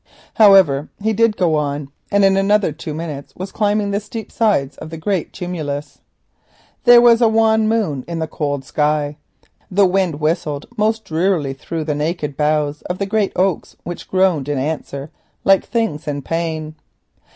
However, 0.33 0.89
he 0.99 1.13
did 1.13 1.37
go 1.37 1.53
on, 1.53 1.91
and 2.09 2.25
in 2.25 2.35
another 2.35 2.71
two 2.71 2.91
minutes 2.95 3.35
was 3.35 3.51
climbing 3.51 3.91
the 3.91 3.99
steep 3.99 4.31
sides 4.31 4.75
of 4.79 4.89
the 4.89 4.97
tumulus. 5.31 6.01
There 6.85 6.99
was 6.99 7.21
a 7.21 7.27
wan 7.27 7.67
moon 7.67 8.03
in 8.07 8.17
the 8.17 8.25
cold 8.25 8.65
sky—the 8.65 9.85
wind 9.85 10.19
whistled 10.19 10.65
most 10.75 11.05
drearily 11.05 11.53
through 11.53 11.83
the 11.83 11.93
naked 11.93 12.35
boughs 12.35 12.81
of 12.89 12.97
the 12.97 13.05
great 13.05 13.31
oaks, 13.35 13.75
which 13.83 14.07
groaned 14.09 14.49
in 14.49 14.57
answer 14.57 15.11
like 15.45 15.63
things 15.65 16.07
in 16.07 16.23
pain. 16.23 16.73